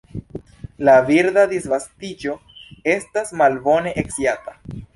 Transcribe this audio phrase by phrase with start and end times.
[0.87, 2.35] La birda disvastiĝo
[2.97, 4.59] estas malbone sciata.